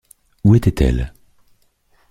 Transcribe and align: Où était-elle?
Où 0.43 0.55
était-elle? 0.55 1.13